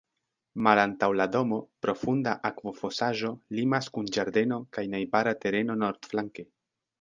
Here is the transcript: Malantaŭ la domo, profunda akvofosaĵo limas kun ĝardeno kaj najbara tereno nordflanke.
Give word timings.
Malantaŭ 0.67 1.09
la 1.19 1.27
domo, 1.35 1.59
profunda 1.85 2.33
akvofosaĵo 2.49 3.31
limas 3.59 3.91
kun 3.99 4.11
ĝardeno 4.17 4.59
kaj 4.79 4.87
najbara 4.95 5.35
tereno 5.45 5.77
nordflanke. 5.85 6.49